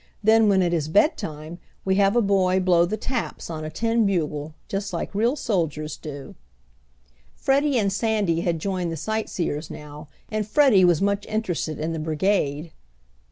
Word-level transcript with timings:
Then, 0.23 0.49
when 0.49 0.63
it 0.63 0.73
is 0.73 0.87
bedtime, 0.89 1.59
we 1.85 1.93
have 1.97 2.15
a 2.15 2.23
boy 2.23 2.59
blow 2.59 2.85
the 2.85 2.97
'taps' 2.97 3.51
on 3.51 3.63
a 3.63 3.69
tin 3.69 4.03
bugle, 4.07 4.55
just 4.67 4.93
like 4.93 5.13
real 5.13 5.35
soldiers 5.35 5.95
do." 5.95 6.33
Freddie 7.35 7.77
and 7.77 7.93
Sandy 7.93 8.41
had 8.41 8.57
joined 8.57 8.91
the 8.91 8.97
sightseers 8.97 9.69
now, 9.69 10.07
and 10.31 10.47
Freddie 10.47 10.85
was 10.85 11.03
much 11.03 11.27
interested 11.27 11.77
in 11.79 11.93
the 11.93 11.99
brigade. 11.99 12.71